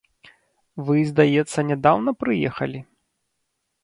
Вы, 0.85 0.97
здаецца, 1.09 1.63
нядаўна 1.71 2.11
прыехалі? 2.21 2.79